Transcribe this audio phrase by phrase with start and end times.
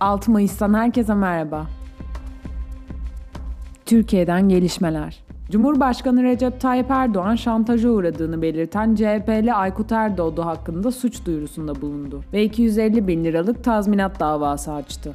[0.00, 1.66] 6 Mayıs'tan herkese merhaba.
[3.86, 5.24] Türkiye'den gelişmeler.
[5.50, 12.44] Cumhurbaşkanı Recep Tayyip Erdoğan şantaja uğradığını belirten CHP'li Aykut Erdoğdu hakkında suç duyurusunda bulundu ve
[12.44, 15.14] 250 bin liralık tazminat davası açtı.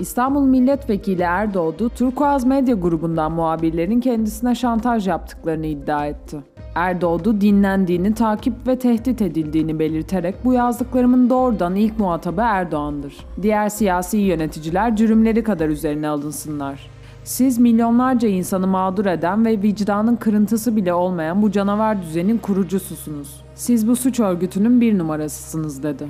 [0.00, 6.38] İstanbul Milletvekili Erdoğdu, Turkuaz Medya grubundan muhabirlerin kendisine şantaj yaptıklarını iddia etti.
[6.74, 13.14] Erdoğdu dinlendiğini, takip ve tehdit edildiğini belirterek bu yazdıklarımın doğrudan ilk muhatabı Erdoğan'dır.
[13.42, 16.90] Diğer siyasi yöneticiler cürümleri kadar üzerine alınsınlar.
[17.24, 23.44] Siz milyonlarca insanı mağdur eden ve vicdanın kırıntısı bile olmayan bu canavar düzenin kurucususunuz.
[23.54, 26.04] Siz bu suç örgütünün bir numarasısınız dedi.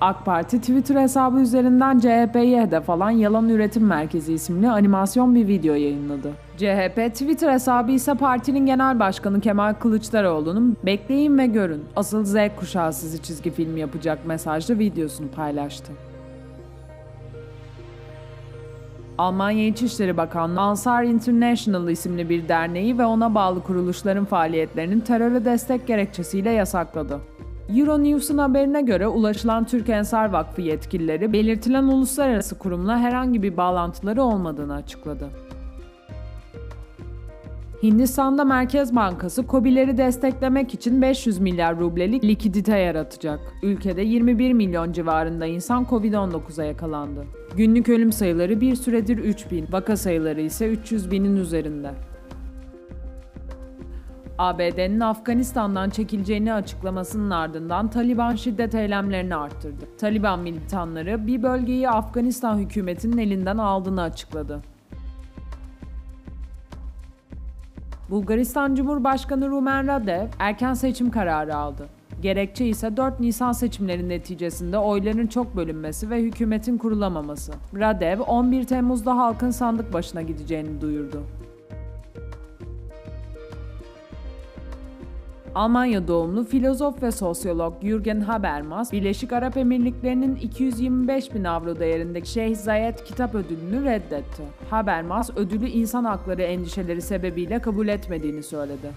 [0.00, 5.74] AK Parti Twitter hesabı üzerinden CHP'yi hedef alan Yalan Üretim Merkezi isimli animasyon bir video
[5.74, 6.32] yayınladı.
[6.56, 11.84] CHP Twitter hesabı ise partinin genel başkanı Kemal Kılıçdaroğlu'nun "Bekleyin ve görün.
[11.96, 15.92] Asıl Z kuşağı sizi çizgi film yapacak" mesajlı videosunu paylaştı.
[19.18, 25.86] Almanya İçişleri Bakanlığı Ansar International isimli bir derneği ve ona bağlı kuruluşların faaliyetlerinin teröre destek
[25.86, 27.20] gerekçesiyle yasakladı.
[27.74, 34.74] Euronews'un haberine göre ulaşılan Türk Ensar Vakfı yetkilileri belirtilen uluslararası kurumla herhangi bir bağlantıları olmadığını
[34.74, 35.28] açıkladı.
[37.82, 43.40] Hindistan'da Merkez Bankası COBİ'leri desteklemek için 500 milyar rublelik likidite yaratacak.
[43.62, 47.24] Ülkede 21 milyon civarında insan Covid-19'a yakalandı.
[47.56, 51.90] Günlük ölüm sayıları bir süredir 3000, vaka sayıları ise 300 binin üzerinde.
[54.38, 59.88] ABD'nin Afganistan'dan çekileceğini açıklamasının ardından Taliban şiddet eylemlerini arttırdı.
[59.98, 64.62] Taliban militanları bir bölgeyi Afganistan hükümetinin elinden aldığını açıkladı.
[68.10, 71.86] Bulgaristan Cumhurbaşkanı Rumen Radev erken seçim kararı aldı.
[72.22, 77.52] Gerekçe ise 4 Nisan seçimlerinin neticesinde oyların çok bölünmesi ve hükümetin kurulamaması.
[77.74, 81.22] Radev 11 Temmuz'da halkın sandık başına gideceğini duyurdu.
[85.56, 92.56] Almanya doğumlu filozof ve sosyolog Jürgen Habermas, Birleşik Arap Emirlikleri'nin 225 bin avro değerindeki Şeyh
[92.56, 94.42] Zayed kitap ödülünü reddetti.
[94.70, 98.92] Habermas, ödülü insan hakları endişeleri sebebiyle kabul etmediğini söyledi.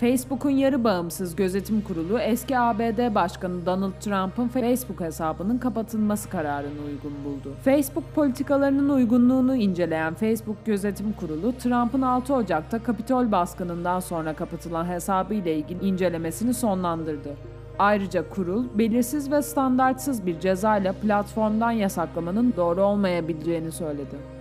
[0.00, 7.12] Facebook'un yarı bağımsız gözetim kurulu eski ABD Başkanı Donald Trump'ın Facebook hesabının kapatılması kararını uygun
[7.24, 7.54] buldu.
[7.64, 15.34] Facebook politikalarının uygunluğunu inceleyen Facebook Gözetim Kurulu, Trump'ın 6 Ocak'ta Kapitol baskınından sonra kapatılan hesabı
[15.34, 17.30] ile ilgili incelemesini sonlandırdı.
[17.78, 24.39] Ayrıca kurul, belirsiz ve standartsız bir ceza ile platformdan yasaklamanın doğru olmayabileceğini söyledi.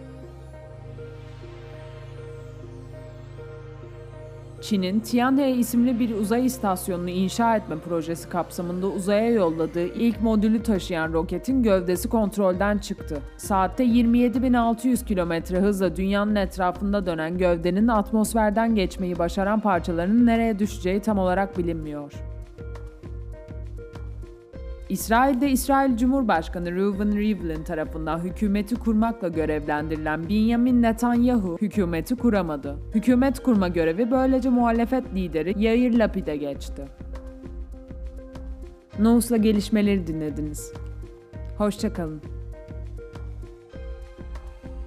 [4.62, 11.14] Çin'in Tianhe isimli bir uzay istasyonunu inşa etme projesi kapsamında uzaya yolladığı ilk modülü taşıyan
[11.14, 13.22] roketin gövdesi kontrolden çıktı.
[13.38, 21.20] Saatte 27.600 km hızla dünyanın etrafında dönen gövdenin atmosferden geçmeyi başaran parçalarının nereye düşeceği tam
[21.20, 22.29] olarak bilinmiyor.
[24.90, 32.78] İsrail'de İsrail Cumhurbaşkanı Reuven Rivlin tarafından hükümeti kurmakla görevlendirilen Benjamin Netanyahu hükümeti kuramadı.
[32.96, 36.86] Hükümet kurma görevi böylece muhalefet lideri Yair Lapid'e geçti.
[39.00, 40.74] Nus'la gelişmeleri dinlediniz.
[41.58, 42.39] Hoşçakalın.